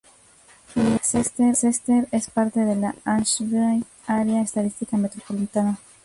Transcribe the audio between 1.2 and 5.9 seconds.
Leicester es parte de la Asheville Área Estadística Metropolitana.